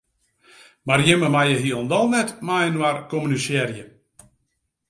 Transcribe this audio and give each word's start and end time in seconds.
Mar 0.91 1.01
jimme 1.07 1.29
meie 1.35 1.55
hielendal 1.65 2.05
net 2.13 2.29
mei-inoar 2.47 2.97
kommunisearje. 3.11 3.85